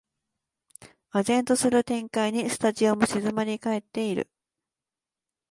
[1.11, 4.31] 唖然とする展開にスタジオも静まりかえってる